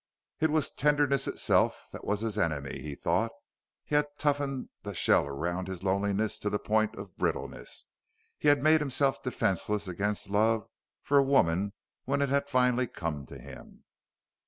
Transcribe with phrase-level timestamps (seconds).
[0.39, 3.29] It was tenderness itself that was his enemy, he thought.
[3.85, 7.85] He had toughened the shell around his loneliness to the point of brittleness;
[8.39, 10.67] he had made himself defenseless against love
[11.03, 11.73] for a woman
[12.05, 13.83] when it had finally come to him....